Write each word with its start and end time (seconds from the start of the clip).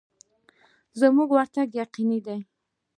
زموږ 0.99 1.29
ورتګ 1.33 1.67
یقیني 1.81 2.19
دی. 2.25 2.37